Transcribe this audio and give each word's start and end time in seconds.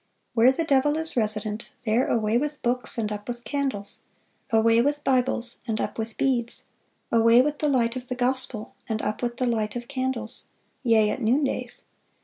Where 0.33 0.51
the 0.51 0.63
devil 0.63 0.97
is 0.97 1.15
resident,... 1.15 1.69
there 1.85 2.07
away 2.07 2.35
with 2.35 2.63
books, 2.63 2.97
and 2.97 3.11
up 3.11 3.27
with 3.27 3.43
candles; 3.43 4.01
away 4.49 4.81
with 4.81 5.03
Bibles, 5.03 5.59
and 5.67 5.79
up 5.79 5.99
with 5.99 6.17
beads; 6.17 6.63
away 7.11 7.39
with 7.43 7.59
the 7.59 7.69
light 7.69 7.95
of 7.95 8.07
the 8.07 8.15
gospel, 8.15 8.73
and 8.89 8.99
up 9.03 9.21
with 9.21 9.37
the 9.37 9.45
light 9.45 9.75
of 9.75 9.87
candles, 9.87 10.47
yea, 10.81 11.11
at 11.11 11.21
noondays 11.21 11.83